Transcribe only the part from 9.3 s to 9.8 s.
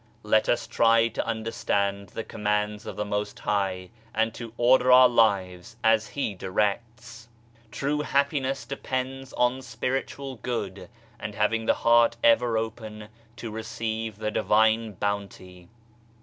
on